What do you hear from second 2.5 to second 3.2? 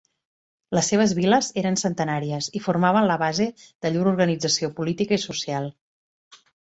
i formaven la